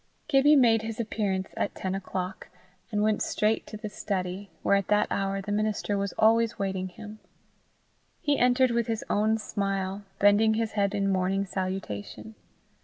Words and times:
Gibbie 0.27 0.55
made 0.55 0.81
his 0.81 0.99
appearance 0.99 1.49
at 1.55 1.75
ten 1.75 1.93
o'clock, 1.93 2.47
and 2.91 3.03
went 3.03 3.21
straight 3.21 3.67
to 3.67 3.77
the 3.77 3.87
study, 3.87 4.49
where 4.63 4.75
at 4.75 4.87
that 4.87 5.05
hour 5.11 5.41
the 5.43 5.51
minister 5.51 5.95
was 5.95 6.11
always 6.13 6.57
waiting 6.57 6.87
him. 6.87 7.19
He 8.19 8.39
entered 8.39 8.71
with 8.71 8.87
his 8.87 9.05
own 9.11 9.37
smile, 9.37 10.03
bending 10.17 10.55
his 10.55 10.71
head 10.71 10.95
in 10.95 11.07
morning 11.11 11.45
salutation. 11.45 12.33